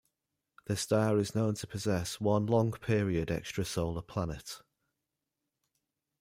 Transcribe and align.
The 0.65 0.75
star 0.77 1.19
is 1.19 1.35
known 1.35 1.53
to 1.53 1.67
possess 1.67 2.19
one 2.19 2.47
long-period 2.47 3.27
extrasolar 3.27 4.01
planet. 4.07 4.59